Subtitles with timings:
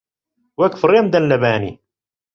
[0.59, 1.73] وەک فڕێم دەن لە بانی